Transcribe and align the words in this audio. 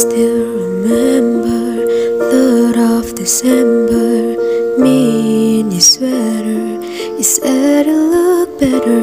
still 0.00 0.56
remember 0.56 1.84
Third 2.30 2.78
of 2.78 3.14
December. 3.14 4.34
Me 4.78 5.60
in 5.60 5.70
your 5.70 5.80
sweater 5.82 6.80
You 7.18 7.22
said 7.22 7.86
it 7.86 8.02
looked 8.16 8.60
better 8.60 9.02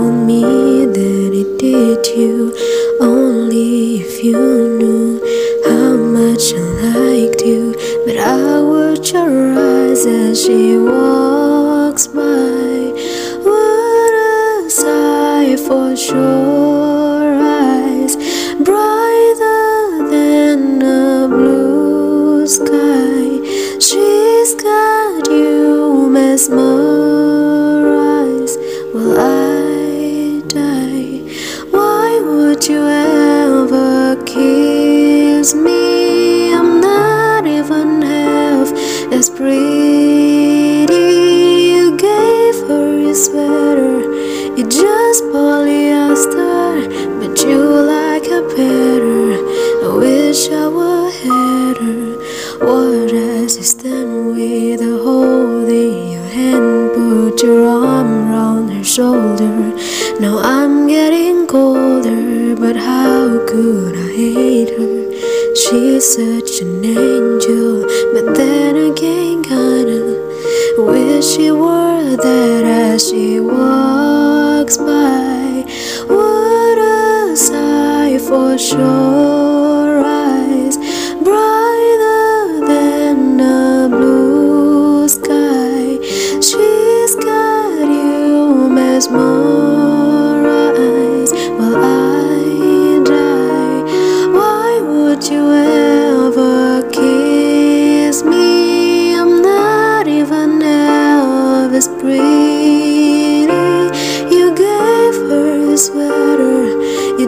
on 0.00 0.26
me 0.26 0.40
than 0.96 1.34
it 1.42 1.58
did 1.58 2.06
you. 2.16 2.56
Only 3.02 4.00
if 4.00 4.24
you 4.24 4.38
knew 4.80 5.20
how 5.68 5.92
much 6.18 6.54
I 6.54 6.64
liked 6.88 7.42
you. 7.42 7.74
But 8.06 8.16
I 8.16 8.62
watch 8.62 9.12
your 9.12 9.52
eyes 9.58 10.06
as 10.06 10.42
she 10.42 10.78
walks 10.78 12.06
by. 12.06 12.94
What 13.44 14.12
a 14.14 14.70
sigh 14.70 15.56
for 15.68 15.94
sure. 15.94 16.79
Mesmerized. 26.40 26.64
Will 28.94 29.14
I 29.18 30.40
die? 30.48 31.20
Why 31.70 32.18
would 32.24 32.66
you 32.66 32.80
ever 32.80 34.16
kiss 34.24 35.52
me? 35.52 36.54
I'm 36.54 36.80
not 36.80 37.46
even 37.46 38.00
half 38.00 38.72
as 39.12 39.28
pretty. 39.28 39.58
You 41.74 41.94
gave 41.98 42.56
her 42.68 42.98
your 42.98 43.14
sweater, 43.14 44.00
it's 44.56 44.74
just 44.74 45.24
polyester, 45.24 46.88
but 47.20 47.38
you 47.44 47.60
like 47.94 48.24
her 48.32 48.48
better. 48.56 49.36
I 49.84 49.88
wish 49.94 50.48
I 50.48 50.68
were 50.68 51.10
Heather. 51.10 52.16
What 52.64 53.12
as 53.12 53.58
you 53.58 53.62
stand 53.62 54.28
with 54.28 54.80
a 54.80 54.86
your 56.12 56.19
hand, 56.30 56.94
put 56.94 57.42
your 57.42 57.66
arm 57.66 58.30
round 58.30 58.72
her 58.72 58.84
shoulder. 58.84 59.74
Now 60.20 60.38
I'm 60.38 60.86
getting 60.86 61.46
colder, 61.46 62.54
but 62.56 62.76
how 62.76 63.46
could 63.46 63.96
I 63.96 64.08
hate 64.12 64.70
her? 64.78 65.54
She's 65.54 66.04
such 66.14 66.60
an 66.62 66.84
angel, 66.84 67.82
but 68.14 68.34
then 68.34 68.76
again, 68.90 69.42
kinda 69.42 70.00
wish 70.78 71.26
she 71.26 71.50
were 71.50 72.16
there 72.16 72.64
as 72.64 73.08
she 73.08 73.40
walks 73.40 74.76
by. 74.76 75.64
What 76.06 76.78
a 76.78 77.36
sight 77.36 78.20
for 78.20 78.56
sure 78.56 79.59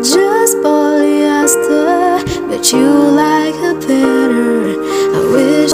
just 0.03 0.57
polyester, 0.59 2.19
but 2.49 2.73
you 2.73 2.91
like 2.91 3.55
her 3.55 3.75
better. 3.75 4.75
I 5.15 5.21
wish 5.33 5.73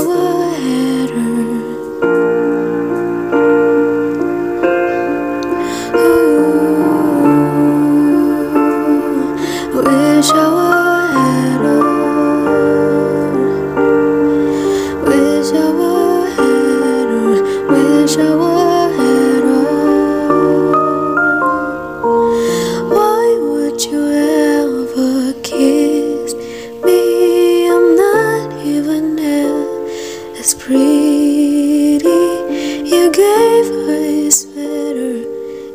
gave 33.18 33.66
her 33.66 33.90
a 33.90 34.30
sweater, 34.30 35.16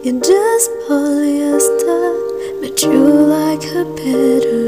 you 0.01 0.21
just 0.21 0.71
polyester, 0.87 2.61
but 2.61 2.81
you 2.81 2.93
like 2.93 3.63
her 3.63 3.83
better. 3.83 4.62